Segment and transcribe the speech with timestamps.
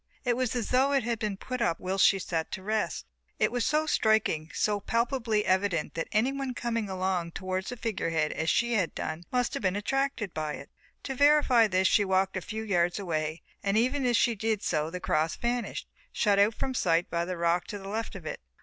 [0.25, 3.05] It was as though it had been put up whilst she sat to rest.
[3.37, 8.31] It was so striking, so palpably evident that anyone coming along towards the figure head
[8.31, 10.71] as she had done must have been attracted by it.
[11.03, 14.89] To verify this she walked a few yards away and even as she did so
[14.89, 18.41] the cross vanished, shut out from sight by the rock to the left of it.